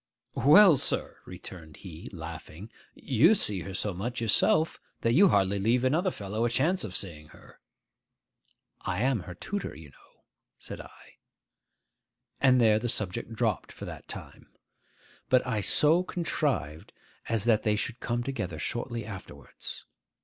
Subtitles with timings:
[0.33, 5.83] 'Well, sir,' returned he, laughing, 'you see her so much yourself, that you hardly leave
[5.83, 7.59] another fellow a chance of seeing her.'
[8.83, 10.23] 'I am her tutor, you know,'
[10.57, 11.17] said I.
[12.39, 14.47] And there the subject dropped for that time.
[15.29, 16.93] But I so contrived
[17.29, 19.85] as that they should come together shortly afterwards.